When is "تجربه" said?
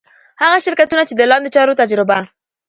1.81-2.17